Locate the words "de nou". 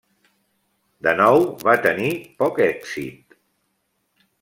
1.07-1.45